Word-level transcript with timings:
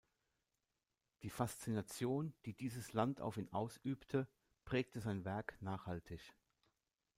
Die 1.21 1.29
Faszination, 1.29 2.33
die 2.45 2.55
dieses 2.55 2.93
Land 2.93 3.21
auf 3.21 3.37
ihn 3.37 3.53
ausübte, 3.53 4.27
prägte 4.65 4.99
sein 4.99 5.25
Werk 5.25 5.55
nachhaltig. 5.61 6.21